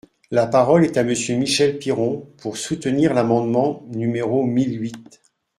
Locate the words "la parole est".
0.31-0.97